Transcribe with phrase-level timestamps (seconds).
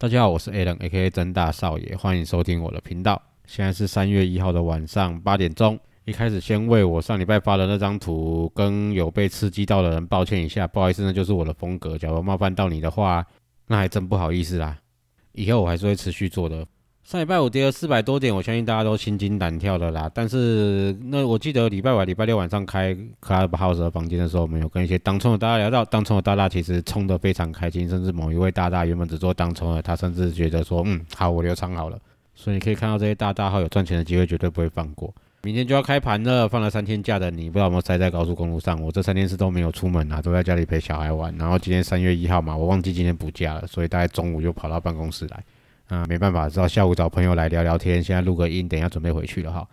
[0.00, 1.10] 大家好，我是 Alan，A.K.A.
[1.10, 3.20] 真大少爷，欢迎收听我的频道。
[3.44, 5.78] 现在是三月一号的晚上八点钟。
[6.06, 11.98] 一开始先为我上礼拜发的那张图跟有被刺激到的人抱歉一下，不好意思，那就是我的风格。
[11.98, 13.22] 假如冒犯到你的话，
[13.66, 14.78] 那还真不好意思啦。
[15.32, 16.66] 以后我还是会持续做的。
[17.02, 20.08] 上礼拜五跌了四百多点，我相信大家都心惊胆跳的啦。
[20.14, 31.98] 但是那我记得礼拜五、礼拜六晚上开 Clubhouse 的房间的时候，我们有跟一些当冲的大大聊到，当冲的大大其实冲得非常开心，甚至某一位大大原本只做当冲的，他甚至觉得说，嗯，好，我留仓好了。
[32.36, 35.12] 所以你可以看到这些大大号有赚钱的机会，绝对不会放过。
[35.42, 38.80] 明天就要开盘了，放了三天假的你，不知道有没有塞在高速公路上？
[38.80, 41.34] 我这三天是都没有出门啊，都在家里陪小孩玩。
[41.36, 45.42] 然后今天三月一号嘛，我忘记今天补假了，所以大概中午就跑到办公室来。
[45.90, 48.00] 啊，没办法，只好下午找朋友来聊聊天。
[48.00, 49.66] 现在录个音，等一下准备回去了哈。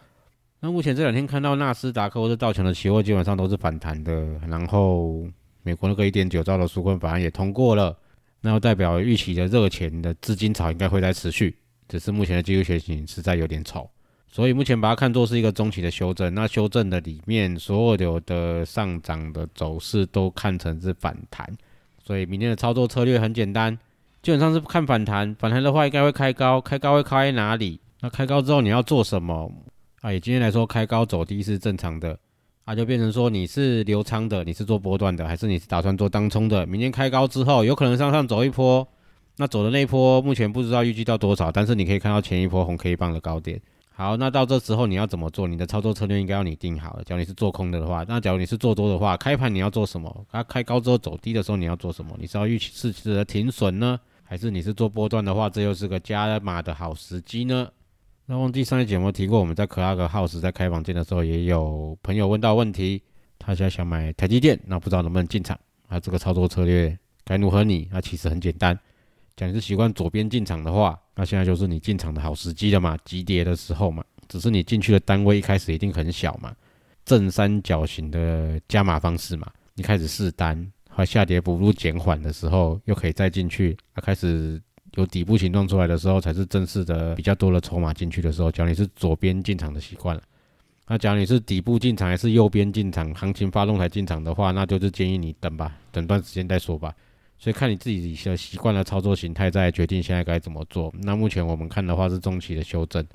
[0.60, 5.28] 那目前这两天看到纳斯达克或者道琼的期货基本上都是反弹的，然后
[5.62, 7.96] 美国那个一点九兆的纾困法案也通过了，
[8.42, 11.56] 那代表预期的热钱的资金潮应该会在持续，
[11.88, 13.88] 只是目前的技术学习实在有点丑，
[14.28, 16.34] 所以目前把它看作是一个中期的修正。
[16.34, 21.48] 那修正的里面所有的上涨的走势都看成是反弹，
[22.04, 23.78] 所以明天的操作策略很简单。
[24.28, 27.80] 基本上是看反弹，反弹的话应该会开高，开高会开哪里？
[28.02, 29.50] 那开高之后你要做什么？
[30.02, 32.20] 啊，以今天来说，开高走低是正常的，
[32.66, 36.68] 啊，就变成说你是留仓的，你是做波段的，还是你是打算做当冲的？
[36.68, 38.86] 明天开高之后，有可能向上走一波，
[39.38, 43.58] 那走的那一波目前不知道预计到多少，但是你可以看到前一波红 K 棒的高点。
[43.96, 45.48] 好，那到这时候你要怎么做？
[45.48, 47.04] 你的操作策略应该要你定好了。
[47.06, 50.26] 假如你是做空的话，那假如你是做多的话，开盘你要做什么？
[50.30, 52.14] 它开高之后走低的时候你要做什么？
[52.20, 53.98] 你是要预期适时的停损呢？
[54.30, 57.70] 还是你是做波段的话，这又是个加码的好时机呢。
[58.26, 63.02] 那忘记上一节有没有提过，我们在 Clark House 在开房间的时候，也有朋友问到问题，
[63.40, 65.58] 他现在想买台积电，那不知道能不能进场？
[65.88, 67.64] 那这个操作策略该如何？
[67.64, 68.78] 你那其实很简单，
[69.38, 74.04] 讲是习惯左边进场的话，那现在就是你进场的好时机了嘛，急跌的时候嘛。
[74.28, 76.54] 只是你进去的单位一开始一定很小嘛，
[77.06, 80.70] 正三角形的加码方式嘛，你开始试单。
[80.98, 83.78] 它下跌幅度减缓的时候，又可以再进去。
[83.94, 84.60] 它开始
[84.96, 88.52] 有底部形状出来的时候，才是正式的比较多的筹码进去的时候。
[88.52, 90.24] 假如你是左边进场的习惯了，
[90.88, 96.92] 那假如你是底部进场还是右边进场，行情发动才进场的话，那就是建议你等吧，等段时间再说吧。
[97.38, 100.92] 所以看你自己的习惯的操作形态，再决定现在该怎么做。
[101.04, 103.06] 那目前我们看的话是中期的修正，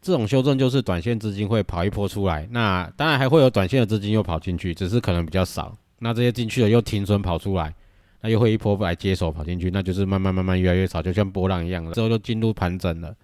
[0.00, 5.76] 这种修正就是短线资金会跑一波出来，那当然还会有短线的资金又跑进去，只是可能比较少。
[5.98, 7.74] 那这些进去了又停损跑出来，
[8.20, 11.92] 那又会一波来接手跑进去，那就是慢慢慢慢越来越少，就像波浪一样了。
[11.92, 13.16] 之后就进入盘整了，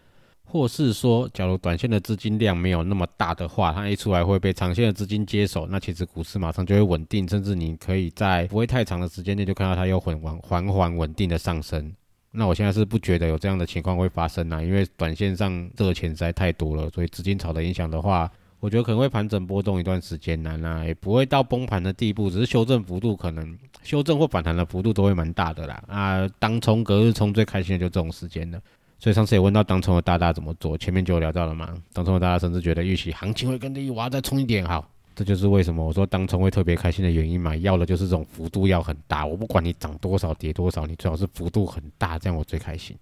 [0.44, 11.92] 或是说，假如短线的资金量没有那么大的话，它一出来会被长线的资金接手，那其实股市马上就会稳定，甚至你可以在不会太长的时间内就看到它又缓缓缓缓稳定的上升。
[12.30, 18.30] 那我现在是不觉得有这样的情况会发生啊，因为短线上热钱实在太多了，所以资金潮的影响的话。
[18.62, 25.82] 我觉得可能会盘整波动一段时间呢，那也不会到崩盘的地步，只是修正幅度可能修正或反弹的幅度都会蛮大的啦。
[25.88, 28.62] 啊，当冲隔日冲最开心的就这种时间了，
[29.00, 31.74] 所以上次也问到当冲的大大怎么做，前面就有聊到了嘛。
[31.92, 37.56] 当冲的大大甚至觉得预期行情会跟着一娃再冲一点好，这就是为什么我说当冲会特别开心的原因嘛。
[37.56, 42.96] 要的就是这种幅度要很大，我不管你涨多少跌多少，你最好是幅度很大，这样我最开心。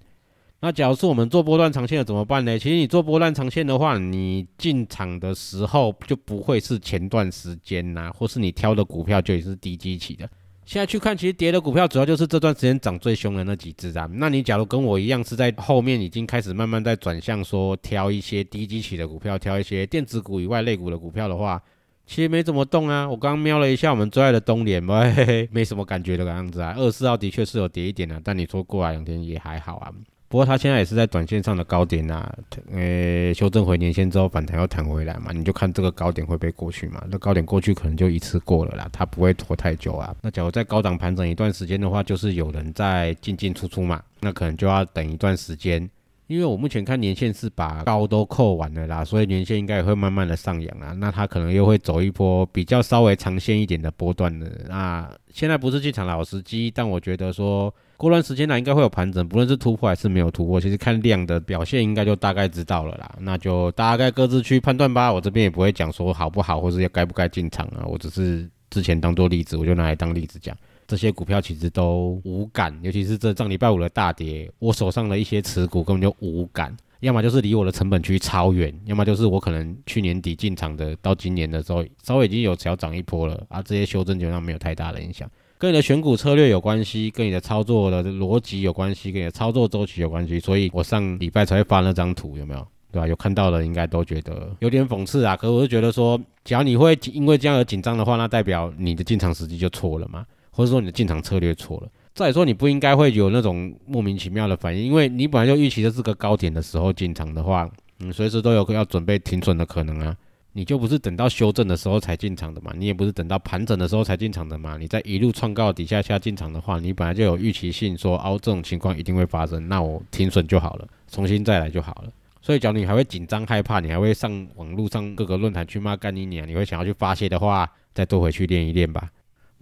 [0.62, 2.59] 那假如是我们做波段长线的怎么办呢？
[2.59, 10.28] 其实你做波段长线的话，你进场的时候就不会是前段时间呐，或是你挑的股票就也是低基期的。
[10.66, 14.07] 现在去看，其实跌的股票主要就是这段时间涨最凶的那几只啊。
[14.12, 21.60] 那你假如跟我一样是在后面已经开始慢慢在转向说挑一些低基期的股票，挑一些电子股以外类股的股票的话，
[22.07, 23.09] 其实没怎么动啊。
[23.09, 26.74] 我刚刚瞄了一下我们最爱的东联， 嘿嘿，没什么感觉的样子啊。
[26.77, 29.91] 二四号的确是有跌一点啊，但你说过来两天也还好啊。
[30.30, 32.32] 不过它现在也是在短线上的高点呐，
[32.72, 37.04] 呃，修正回年线之后反弹又弹回来嘛，你就看这个高点会被过去嘛？
[37.10, 40.15] 那高点过去可能就一次过了啦，它不会拖太久啊。
[40.22, 45.91] 那假如在高档盘整一段时间的话，就是有人在进进出出嘛，那可能就要等一段时间，
[46.30, 50.92] 因为我目前看年限是把高都扣完了啦，所以年限应该也会慢慢的上扬啊。
[50.92, 54.48] 那它可能又会走一波比较稍微长线一点的波段的。
[54.68, 63.12] 那现在不是进场老时机，但我觉得说过段时间呢应该会有盘整，不论是突破还是没有突破，其实看量的表现应该就大概知道了啦。
[63.18, 65.12] 那就大概各自去判断吧。
[65.12, 67.83] 我这边也不会讲说好不好，或是要该不该进场啊。
[67.84, 70.56] 我只是之前当做例子，我就拿来当例子讲。
[70.91, 92.66] 这些股票其实都无感，尤其是这上礼拜五的大跌，我手上的一些持股根本就无感，要么就是离我的成本区超远，要么就是我可能去年底进场的，到今年的时候稍微已经有小涨一波了啊，这些修正基本上没有太大的影响，跟你的选股策略有关系，跟你的操作的逻辑有关系，跟你的操作周期有关系，所以我上礼拜才会发那张图，有没有？
[92.93, 93.07] 对吧？
[93.07, 100.27] 有看到的应该都觉得有点讽刺啊，可是我就觉得说，只要你会因为这样而紧张的话，那代表你的进场时机就错了嘛。
[100.60, 107.66] 或者说你的进场策略错了，再说你不应该会有那种莫名其妙的反应，因为你本来就预期的是个高点的时候进场的话，
[107.97, 110.15] 你随时都有要准备停损的可能啊，
[110.53, 122.12] 你就不是等到修正的时候才进场的嘛，你也不是等到盘整的时候才进场的嘛，你在一路创高底下下进场的话，你本来就有预期性说哦这种情况一定会发生，那我停损就好了，重新再来就好了。
[122.42, 129.09] 所以，假如你还会紧张害怕，你还会上网络上各个论坛去骂干你娘，你会想要去发泄的话，再多回去练一练吧。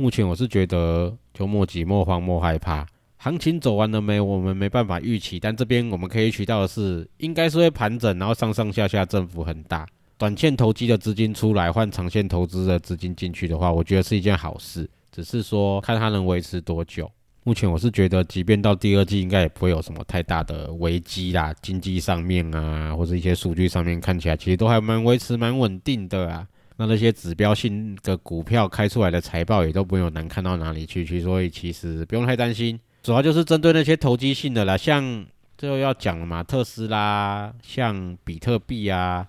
[0.00, 2.86] 目前我是觉得就莫急莫慌莫害怕，
[3.16, 4.20] 行情走完了没？
[4.20, 9.84] 我们没办法预期，但这边我们可以取到的是，应该是会盘整，然后上上下下振幅很大，
[10.16, 14.88] 短线投机的资金出来换长线投资的资金进去的话，我觉得是一件好事。
[15.10, 17.10] 只是说看它能维持多久。
[17.42, 26.46] 目前我是觉得，即便到第二季，应该也不会有什么太大的危机啦，经济上面啊，或者一些数据上面看起来，其实都还蛮维持蛮稳定的啊。
[26.78, 32.78] 那那些指标性的股票开出来的财报也都没有难看到哪里去去，所以其实不用太担心。
[33.02, 35.26] 主要就是针对那些投机性的啦，像
[35.58, 39.26] 最后要讲了嘛，特斯拉，像比特币啊。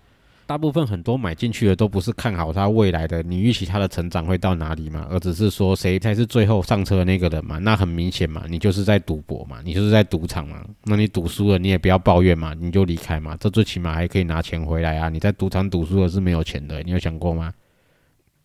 [0.50, 5.06] 大部分很多买进去的都不是看好它未来的，你预期它的成长会到哪里嘛？
[5.12, 7.60] 而只是说谁才是最后上车的那个人嘛？
[7.60, 10.66] 那很明显嘛，你就是在赌博嘛，你就是在赌场嘛。
[10.86, 13.38] 那你赌输了，你也不要抱怨嘛，你就离开嘛。
[13.40, 15.07] 这最起码还可以拿钱回来啊！
[15.07, 17.54] 你在赌场赌输了是没有钱的，你有想过吗？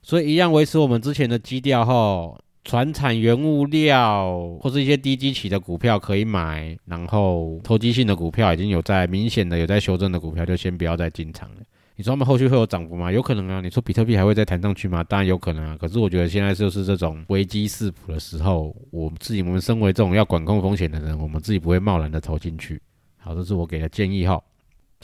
[0.02, 11.56] 所以一样维持我们之前的基调后，船产原物料或是一些低基期的股票可以买，然后投机性的股票已经有在明显的有在修正的股票，就先不要再进场了。
[11.96, 13.12] 你说他们后续会有涨幅吗？
[13.12, 13.60] 有可能啊。
[13.60, 15.04] 你说比特币还会再弹上去吗？
[15.04, 15.76] 当然有可能啊。
[15.80, 22.80] 可是我觉得现在就是这种危机四伏的时候，我们自己我们身为这种要管控风险的人，我们自己不会贸然的投进去。
[23.18, 24.42] 好，这是我给的建议哈。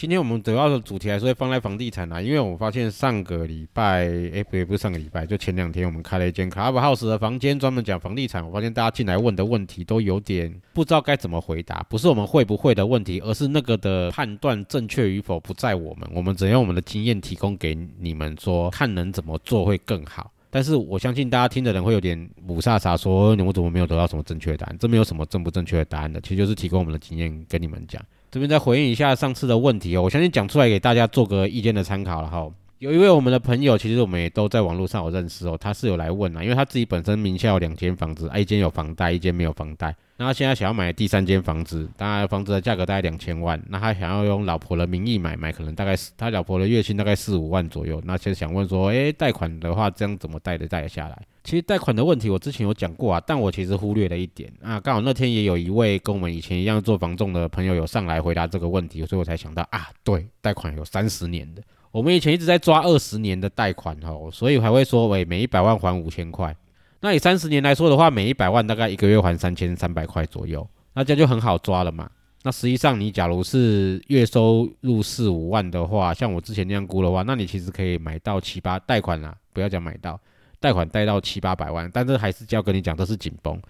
[0.01, 8.43] 今天我们主要的主题还是会放在房地产啦，因为我发现上个礼拜，哎，不，也不是上个礼拜，就前两天我们开了一间 Club House 的房间，专门讲房地产。
[8.43, 20.33] 我发现大家进来问的问题都有点不知道该怎么回答，不是我们会不会的问题，而是那个的判断正确与否不在我们，我们只用我们的经验提供给你们，说看能怎么做会更好。
[20.49, 24.77] 但是我相信大家听的人会有点五煞煞，说你们怎么没有得到什么正确答案？
[24.81, 28.03] 这没有什么正不正确的答案的，其实就是提供我们的经验跟你们讲。
[28.31, 32.49] 这边再回应一下上次的问题哦，我相信讲出来给大家做个意见的参考了哈。
[32.81, 39.95] 有一位我们的朋友，其实我们也都在网络上有认识哦，他是有来问啊，因为他自己本身名下有两间房子，一间有房贷，一间没有房贷。
[40.17, 48.01] 那他现在想要买第三间房子，当然房子的价格大概两千万，那他想要用老婆的名义买，买可能大概是他老婆的月薪大概四五万左右。
[48.07, 51.23] 那现在想问说，诶，贷款的话这样怎么贷的贷得下来？
[51.45, 54.81] 其实贷款的问题我之前有讲过啊，但我其实忽略了一点啊。
[54.81, 66.55] 刚好那天也有一位跟我们以前一样做房仲的朋友有上来回答这个问题，所以我才想到啊，对，贷款有三十年的，我们以前一直在抓二十年的贷款哦，所以还会说，喂，每一百万还五千块。
[67.01, 72.09] 那以三十年来说的话，每一百万大概一个月还三千三百块左右，那这样就很好抓了嘛。
[72.43, 80.19] 那实际上你假如是月收入四五万的话，像我之前那样估的话，那你其实可以买到七八贷款啦，不要讲买到
[80.59, 83.61] 贷款贷到七八百万，但这还是要跟你讲，这是紧绷。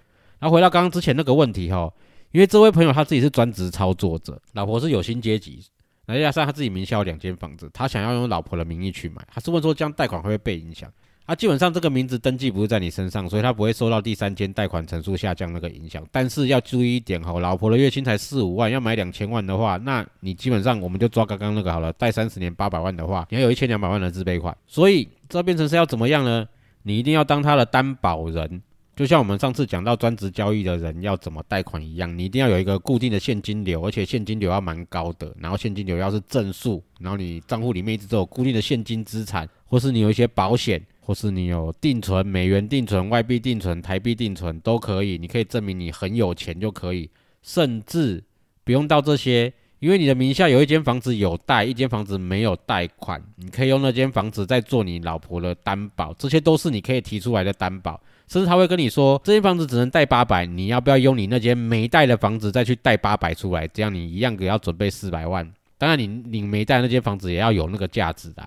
[0.40, 1.92] 那回到刚刚之前那个问题哈，
[2.32, 5.62] 因为这位朋友他自己是专职操作者，老婆是有薪阶级，
[6.14, 10.90] 再加上他自己名下有两间房子，他想要用老婆的名义去买，他是问说这样贷款会不会被影响？
[11.26, 16.04] 他基本上这个名字登记不是在你身上，所以他不会受到第三间贷款成数下降那个影响。
[16.10, 24.56] 但是要注意一点哈，老婆的月薪才四五万，要买两千万的话，那你基本上我们就抓刚刚那个好了，贷三十年八百万的话，你要有一千两百万的自备款。
[24.66, 26.48] 所以这变成是要怎么样呢？
[26.82, 28.60] 你一定要当他的担保人，
[29.00, 40.84] 就像我们上次讲到专职交易的人要怎么贷款一样，你一定要有一个固定的现金流，而且现金流要蛮高的，然后现金流要是正数，然后你账户里面一直都有固定的现金资产，或是你有一些保险。
[41.02, 47.10] 或是你有定存、美元定存、外币定存、台币定存都可以，你可以证明你很有钱就可以，
[47.42, 48.22] 甚至
[48.62, 58.00] 不用到这些，因为你的名下有一间房子有贷，一间房子没有贷款，你可以用那间房子再做你老婆的担保，这些都是你可以提出来的担保。
[58.30, 63.66] 甚至他会跟你说，这间房子只能贷八百，你要不要用你那间没贷的房子再去贷八百出来？
[63.66, 65.44] 这样你一样也要准备四百万。
[65.76, 68.46] 当然，你你没贷那间房子也要有那个价值的，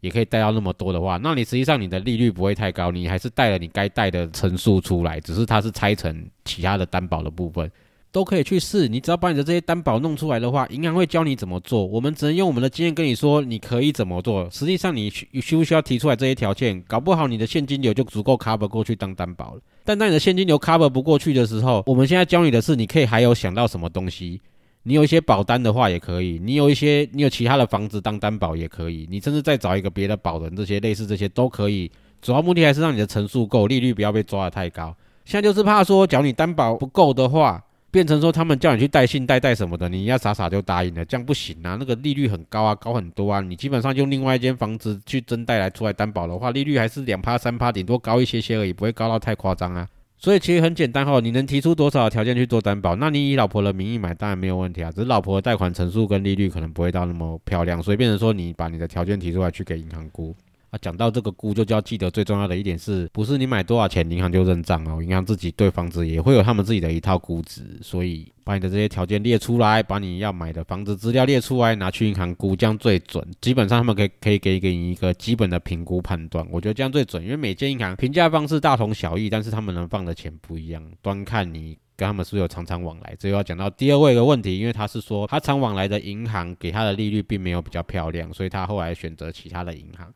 [0.00, 7.70] 也可以贷到那么多的话，那你实际上你的利率不会太高，你还是贷了你该贷的层数出来，只是它是拆成其他的担保的部分。
[8.12, 11.86] 都可以去试，你只要把你的这些担保弄出来的话，银行会教你怎么做。
[11.86, 14.48] 我们只能用我们的经验跟你说，你可以怎么做。
[14.50, 16.82] 实际上，你需需不需要提出来这些条件？
[16.88, 19.60] 搞不好你的现金流就足够 cover 过去当担保了。
[19.84, 24.40] 但当你的现金流 cover 不过去的时候，我们现在教你的是，你可以还有想到什么东西？
[24.82, 31.88] 你有一些保单的话也可以，你有一些你有其他的房子当担保也可以，你甚至再找一个别的保人，这些类似这些都可以。
[32.20, 34.96] 主要目的还是让你的层数够，利率不要被抓得太高。
[35.24, 37.62] 现在就是怕说，假如你担保不够的话。
[37.90, 41.76] 变成说他们叫你去贷信贷贷什么的，你要傻傻就答应了，这样不行啊！
[41.78, 43.40] 那个利率很高啊，高很多啊。
[43.40, 49.88] 你基本上用另外一间房子去增贷来出来担保的话，利率还是两趴三趴，顶多高一些些而已，不会高到太夸张啊。
[50.18, 52.94] 所以其实很简单哈，你能提出多少条件去做担保？
[52.94, 60.36] 那你以老婆的名义买当然没有问题啊，只是老婆的贷款成数跟利率可能不会到那么漂亮，所以变成说你把你的条件提出来去给银行估。
[60.70, 65.02] 啊，讲到这个估，就要记得最重要的一点是，不是你买多少钱，银行就认账哦。
[65.02, 73.26] 银行自己对房子也会有他们自己的一套估值，所以把你的这些条件列出来，把你要买的房子资料列出来，拿去银行估，这样最准。
[73.40, 83.16] 基本上他们可以可以给给你一个基本的评估判断，我觉得这样最准，因为每间银行评价方式大同小异，但是他们能放的钱不一样，端看你跟他们是不是有常常往来。
[83.18, 90.14] 这又要讲到第二位的问题，因为他是说他常往来的银行给他的利率并没有比较漂亮，所以他后来选择其他的银行。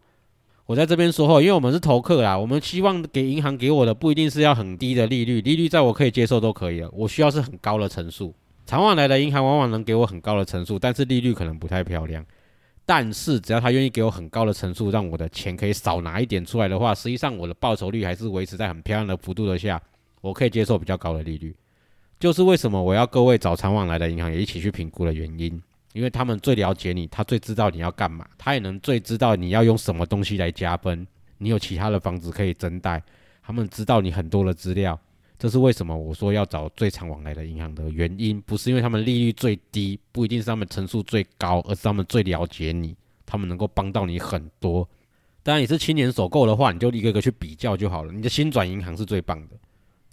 [0.67, 6.89] 我在这边说后，因为我们是投客啦，我们希望给银行给我的不一定是要很低的利率，利率在我可以接受都可以了。
[6.93, 12.25] 我需要是很高的层数，长往来的银行往往能给我很高的层数，但是利率可能不太漂亮。
[12.87, 19.81] 但是只要他愿意给我很高的层数，让我的钱可以少拿一点出来的话，实际上我的报酬率还是维持在很漂亮的幅度的下，
[20.23, 21.55] 我可以接受比较高的利率。
[22.19, 25.61] 就是为什么我要各位找长往来的银行也一起去评估的原因。
[25.95, 31.07] 因为他们最了解你，他最知道你要干嘛，他也能最知道你要用什么东西来加分。
[31.39, 33.01] 你有其他的房子可以增贷，
[33.43, 34.99] 他们知道你很多的资料，
[35.39, 44.89] 这是为什么我说要找最常往来的银行的原因，不是因为他们利率最低，不一定是他们层数最高，而是他们最了解你，他们能够帮到你很多。
[45.45, 48.13] 当然，你是青年首购的话，你就一个个去比较就好了。
[48.13, 49.57] 你的新转银行是最棒的。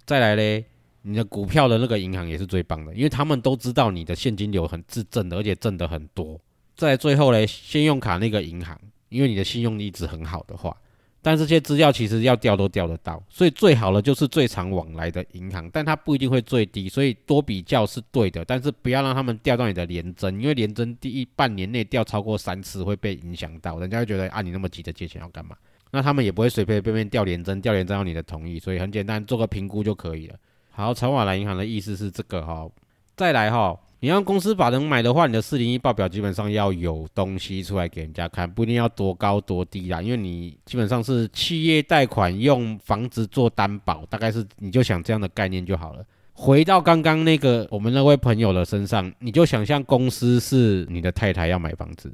[0.04, 0.64] 再来嘞。
[1.02, 6.40] 你的股票的那个银行也是最棒的，因为他们都知道你的现金流很自正的，而且挣的很多。
[6.74, 8.78] 在最后嘞，信用卡那个银行，
[9.08, 10.76] 因为你的信用一直很好的话，
[11.20, 25.56] 但这些资料其实要调都调得到，所以最好的就是最常往来的银行，但它不一定会最低，所以多比较是对的，但是不要让他们调到你的连增，因为连增第一半年内调超过三次会被影响到，人家会觉得啊你那么急着借钱要干嘛？
[25.90, 30.36] 那他们也不会随随便便调连增，调连增要你的同意，所以很简单，做个评估就可以了。
[30.74, 32.66] 好，长瓦来银行的意思是这个哈，
[33.14, 46.02] 再来哈，你让公司法人买的话，你的四零一报表基本上要有东西出来给人家看，不一定要多高多低啦，因为你基本上是企业贷款用房子做担保，大概是你就想这样的概念就好了。
[46.32, 52.10] 回到刚刚那个我们那位朋友的身上，你就想象公司是你的太太要买房子，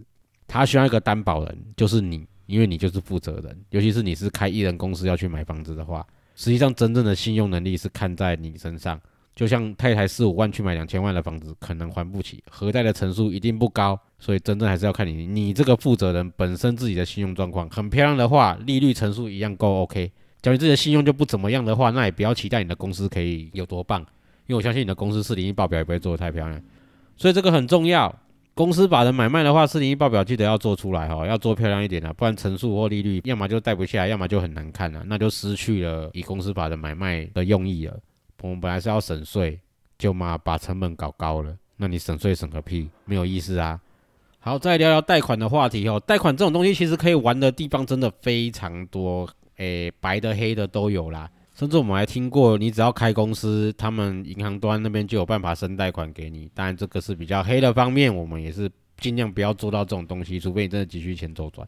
[0.49, 6.05] 他需要一个担保人，就是你，因为你就是负责人，尤其是你是开艺人公司要去买房子的话。
[6.39, 8.99] 实际上，真正的信用能力是看在你身上。
[9.35, 13.99] 就像太太四五万去买两千万的房子，可能还不起，核贷的成数一定不高。
[14.21, 20.13] 所以，真正还是要看你，你这个负责人本身自己的信用状况很漂亮的话，利率成数一样够 OK。
[20.41, 24.01] 假如自己的信用就不怎么样的话，那也不要期待你的公司可以有多棒，
[24.47, 26.63] 因为我相信你的公司四零一报表也不会做的太漂亮。
[27.17, 28.15] 所以这个很重要。
[28.59, 37.97] 公司把人买卖的话，四零一报表记得要做出来哈，要做漂亮一点的，不然乘数或利率要么就带不下来，要么就很难看了，那就失去了以公司法的买卖的用意了。
[38.43, 39.61] 我们本来是要省税，
[39.97, 43.81] 就嘛把成本搞高了，那你省税省个屁，没有意思啊。
[44.41, 46.03] 好，再聊聊贷款的话题哦。
[46.05, 51.31] 贷款这种东西其实可以玩的地方真的非常多，诶，白的黑的都有啦。
[51.59, 56.49] 甚至我们还听过，你只要开公司，他们银行端那边就有办法申贷款给你。
[56.55, 61.67] 当然，这个是比较黑的方面，我们也是尽量不要做到这种东西，除非你真的急需钱周转。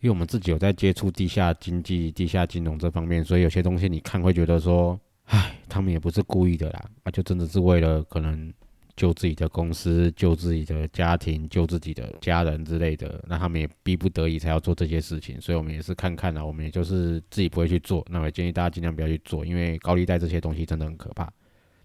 [0.00, 8.52] 因为我们自己有在接触地下经济、地下金融这方面，所以有些东西你看会觉得说，唉，他们也不是故意的啦，啊，就真的是为了可能。
[8.96, 21.30] 救自己的公司，救自己的家庭，救自己的家人之类的，那他们也逼不得已才要做这些事情，所以我们也是看看啊，我们也就是自己不会去做，那我建议大家尽量不要去做，因为高利贷这些东西真的很可怕。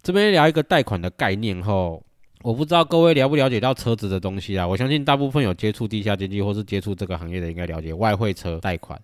[0.01, 2.03] 这边聊一个贷款的概念后，
[2.41, 4.67] 我不知道各位了不了解到车子的东西啊？
[4.67, 8.99] 我相信大部分有接触地下经济或是接触这个行业的，应该了解外汇车贷款，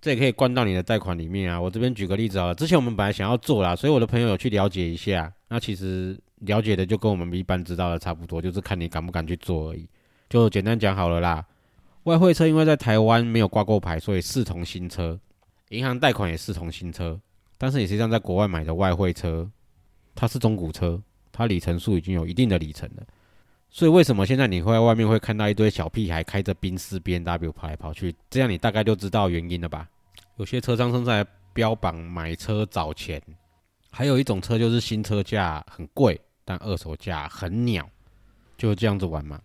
[0.00, 1.60] 这也可以灌到你的贷款里面啊。
[1.60, 9.88] 我这边举个例子啊，之前我们本来想要做啦，所以我的朋友有去了解一下，那其实了解的就跟我们一般知道的差不多，就是看你敢不敢去做而已。
[10.28, 11.44] 就简单讲好了啦。
[12.04, 15.18] 外汇车因为在台湾没有挂过牌，所以视同新车，
[15.68, 17.20] 银行贷款也视同新车。
[17.58, 19.50] 但是你实际上在国外买的外汇车，
[20.14, 23.06] 它是中古车，它里程数已经有一定的里程了。
[23.68, 28.14] 所以为什么现在你会在外面会看到一堆小屁孩开着宾士 B N W 跑来跑去？
[28.30, 29.88] 这样你大概就知道原因了吧？
[30.38, 33.22] 有些车商正在标榜买车找钱，
[33.90, 36.18] 还有一种车就是新车价很贵，
[36.50, 37.88] 但二手价很鸟，
[38.58, 39.40] 就这样子玩嘛。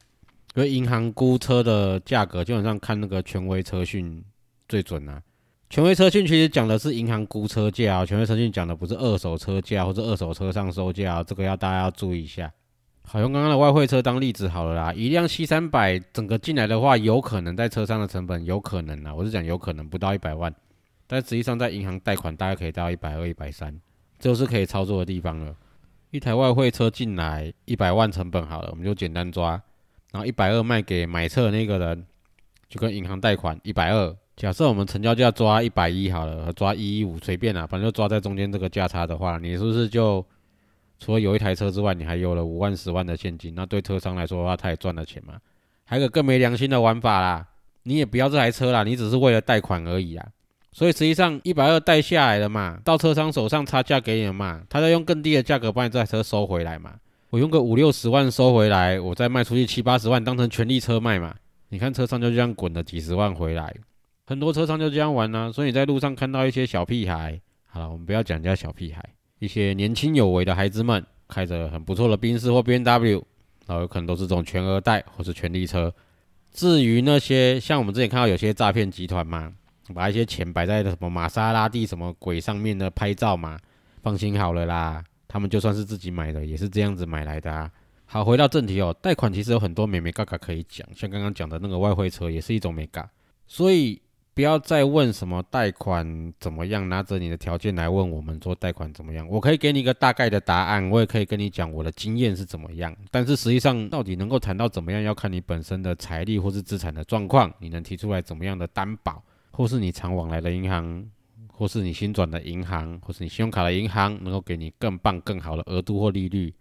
[0.56, 4.24] 因为银行估车的价格，基本上看那个权威车讯
[4.68, 5.22] 最准啊。
[5.70, 12.52] 权威车讯其实讲的是银行估车价，权威车讯讲的不是二手车价或者二手车上收价，这个要大家要注意一下。
[13.04, 20.52] 好用刚刚的外汇车当例子好了啦，一辆 C 三百整个进来的话，有可能在车上的成本有可能啊，我是讲有可能不到一百万，
[21.06, 23.80] 但实际上在银行贷款大概可以到一百二、一百三，
[24.18, 25.56] 这就是可以操作的地方了。
[26.15, 29.62] 一台外汇车进来一百万成本好了，我们就简单抓。
[30.13, 32.05] 然后一百二卖给买车的那个人，
[32.69, 34.15] 就跟银行贷款一百二。
[34.38, 40.25] 假设我们成交价抓一百一好了，抓一一五随便啦，反正就抓在中间这个价差的话，你是不是就
[41.00, 43.53] 除了有一台车之外，你还有了五万十万的现金？
[43.53, 45.34] 那对车商来说的话，他也赚了钱嘛。
[45.84, 47.45] 还有个更没良心的玩法啦，
[47.84, 50.25] 你也不要这台车啦，你只是为了贷款而已啊。
[50.75, 56.96] 所以实际上一百二贷下来了嘛，到车商手上差价给你了嘛，他再用更低的价格把你这台车收回来嘛。
[57.29, 61.34] 我用个五六十万收回来，我再卖出去七八十万当成权利车卖嘛？
[61.70, 63.74] 你看车商就这样滚了几十万回来，
[64.25, 65.50] 很多车商就这样玩呢。
[65.50, 69.01] 所以你在路上看到一些小屁孩，好了，我们不要讲人家小屁孩，
[69.39, 73.24] 一些年轻有为的孩子们开着很不错的宾士或 B N W，
[73.65, 75.94] 然后有可能都是这种全额贷或是全利车。
[76.51, 79.53] 至于那些像我们之前看到有些诈骗集团嘛，
[79.94, 83.58] 把一些钱摆在什么玛莎拉蒂什么鬼上面的拍照嘛，
[84.02, 85.04] 放心好了啦。
[85.28, 87.69] 他们就算是自己买的，也是这样子买来的啊。
[88.06, 93.10] 好，回到正题哦，贷款其实有很多美美嘎嘎可以讲，像刚刚讲的那个外汇车也是一种美嘎。
[93.48, 94.02] 所以
[94.34, 99.28] 不要再问什么贷款怎么样，拿着你的条件来问我们说贷款怎么样。
[99.28, 102.95] 我可以给你一个大概的答案，我也可以跟你讲我的经验是怎么样。
[103.12, 109.24] 但是实际上到底能够谈到怎么样，要看你本身的财力或是资产的状况，你能提出来怎么样的担保，
[109.56, 111.10] 或是你常往来的银行。
[111.58, 116.54] 或是你新转的银行，或是你信用卡的银行，能够给你更棒、更好的额度或利率，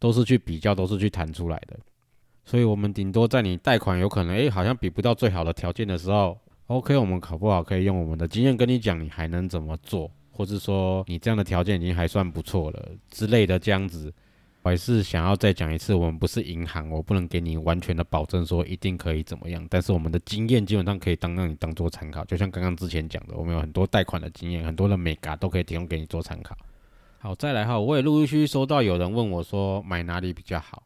[0.00, 1.78] 都是去比较，都是去谈出来的。
[2.44, 14.12] 所以，我们顶多在你贷款有可能，诶，好像比不到最好的条件的时候，OK，我们考不好可以用我们的经验跟你讲，你还能怎么做，或是说你这样的条件已经还算不错了之类的这样子。
[14.62, 19.66] 我还是想要再讲一次，我们不是银行，我不能给你完全的保证说一定可以怎么样。
[19.68, 26.56] 但是我们的经验基本上可以当让你当做参考，就像刚刚之前讲的，我们有很多贷款的经验，很多的美嘎都可以提供给你做参考。
[27.18, 30.84] 好，再来哈，我也陆陆续续收到有人问我说买哪里比较好，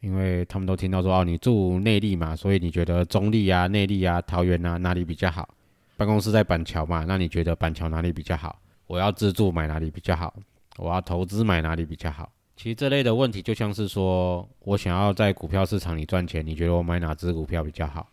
[0.00, 5.48] 因为他们都听到说哦，你住内地嘛，所以你觉得中立啊、内地啊、桃园啊哪里比较好？
[5.96, 8.60] 办公室在板桥嘛，那你觉得板桥哪里比较好？
[8.86, 10.34] 我要自住买哪里比较好？
[10.76, 12.30] 我要投资买哪里比较好？
[12.62, 18.08] 其实这类的问题就像是说，我想要在股票市场里赚钱，你觉得我买哪只股票比较好？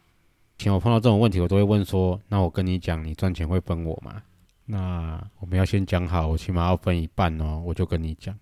[0.57, 4.23] 以前我碰到这种问题，我都会问说，那我跟你讲，你赚钱会分我吗？
[4.65, 7.62] 那我们要先讲好，我起码要分一半哦。
[7.63, 8.35] 我就跟你讲，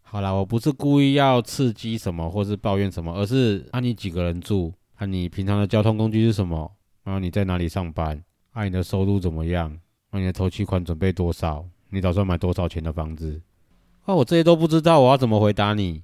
[0.00, 4.72] 好了，我不是故意要刺激什么，或是抱怨什么，而是啊，你几个人住？
[4.94, 6.72] 啊，你平常的交通工具是什么？
[7.04, 8.18] 然后你在哪里上班？
[8.52, 9.78] 啊，你的收入怎么样？
[10.08, 11.62] 啊，你的头期款准备多少？
[11.90, 13.38] 你打算买多少钱的房子？
[14.10, 16.02] 啊，我这些都不知道，我要怎么回答你？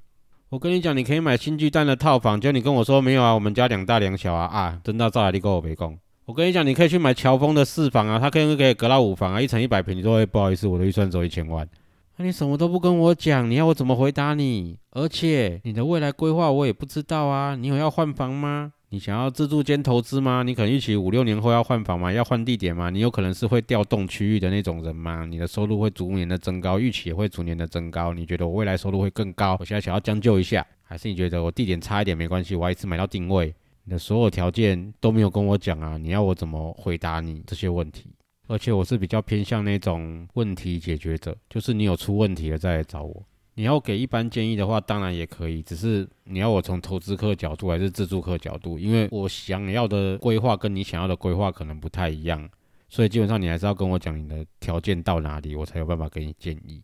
[0.50, 5.92] 我跟你讲，你可以买新巨蛋的套房，就你跟我说没有啊，我们家两大两小啊啊，真到照来你跟我没讲。
[6.24, 11.68] 我跟你讲，你可以去买乔峰的四房啊，他可以可以隔到五房啊，一层一百平，你说会不好意思，我的预算只有一千万。
[12.16, 14.78] 那你什么都不跟我讲，你要我怎么回答你？
[14.92, 18.72] 而且你的未来规划我也不知道啊，你有要换房吗？
[18.88, 20.44] 你想要自住兼投资吗？
[20.44, 22.12] 你可能预期五六年后要换房吗？
[22.12, 22.88] 要换地点吗？
[22.88, 25.27] 你有可能是会调动区域的那种人吗？
[25.27, 28.14] 你的收入会逐年的增高，预期也会逐年的增高。
[28.14, 29.57] 你觉得我未来收入会更高？
[29.59, 32.55] 我现在想要将就一下，还是你觉得我地点差一点没关系？
[32.55, 33.53] 我要一次买到定位？
[33.83, 35.96] 你的所有条件都没有跟我讲啊！
[35.96, 38.11] 你要我怎么回答你这些问题？
[38.46, 43.25] 而且我是比较偏向那种问题解决者，就是你有出问题了再来找我。
[43.56, 52.46] 你要给一般建议的话，当然也可以，只是你要我从投资客角度还是自助客角度，因为我想要的规划跟你想要的规划可能不太一样，
[52.90, 56.82] 所以基本上你还是要跟我讲你的条件到哪里，我才有办法给你建议。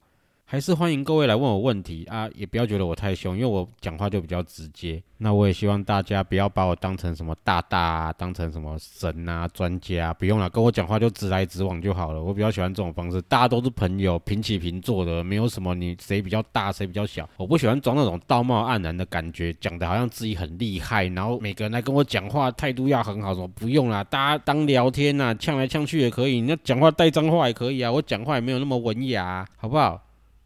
[0.53, 5.03] 还是欢迎各位来问我问题啊，也不要觉得我太凶，因为我讲话就比较直接。
[5.17, 12.23] 那我也希望大家不要把我当成什么大大啊，当成什么神啊、专家，不用了，跟我讲话就直来直往就好了。
[12.23, 17.27] 我比较喜欢这种方式，大家都是朋友，平起平坐的，没有什么你谁比较大谁比较小。
[17.38, 29.99] 我不喜欢装那种道貌岸然的感觉，讲的好像自己很厉害，然后每个人来跟我讲话态度要很好，什么不用啦，大家当聊天呐，呛来呛去也可以，你要讲话带脏话也可以啊，我讲话也没有那么文雅，好不好？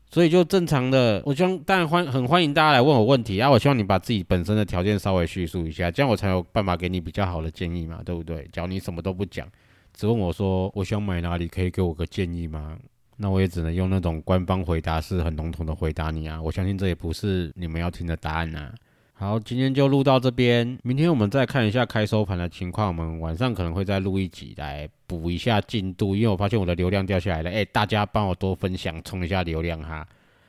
[0.09, 3.51] 所以就正常的，我希望当然欢很欢迎大家来问我问题啊！
[3.51, 8.49] 我希望你把自己本身的条件稍微叙述一下，这样我才有办法给你比较好的建议嘛，对不对？
[8.53, 9.47] 假如你什么都不讲，
[9.93, 12.79] 只问我说我想买哪里，可以给我个建议吗？
[13.17, 16.41] 那我也只能用那种官方回答是很笼统的回答你啊！
[16.41, 18.73] 我相信这也不是你们要听的答案呐。
[19.19, 20.79] 好，今天就录到这边。
[20.83, 22.89] 明天我们再看一下开收盘的情况。
[22.89, 27.51] 我们晚上可能会再录一集来补一下进度，因为我发现我的流量掉下来了。
[27.51, 30.07] 哎，大家帮我多分享，冲一下流量哈。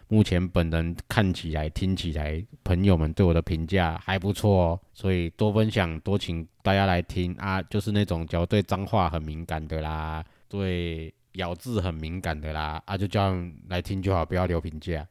[0.10, 7.62] 目前本人看起来、听起来，朋友们对我的评价还不错哦，所以多分享，多请大家来听啊。
[7.62, 15.08] 就是那种只要对脏话很敏感的啦，对咬字很敏感的啦，啊，就这样来听就好，不要留评价。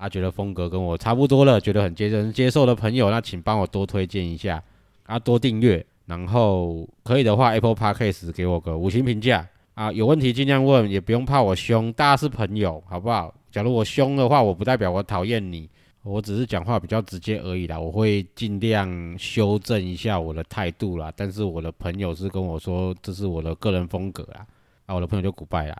[0.00, 4.62] 啊，觉得风格跟我差不多了，觉得很接受接受的朋友，那请帮我多推荐一下，
[5.04, 13.34] 啊，多订阅，然后可以的话，Apple Podcast 给我个五星评价，啊，有问题尽量问，也不用怕我凶，大家是朋友，好不好？
[13.52, 15.68] 假如我凶的话，我不代表我讨厌你，
[16.02, 24.46] 我只是讲话比较直接而已啦，我会尽量修正一下我的态度啦，但是我的朋友是跟我说这是我的个人风格啦，
[24.86, 25.76] 啊，我的朋友就古拜啦，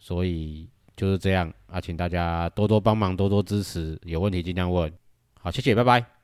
[0.00, 0.68] 所以。
[1.00, 4.92] 就是这样啊，请大家多多帮忙，多多支持，有问题尽量问。
[5.40, 6.19] 好，谢谢，拜拜。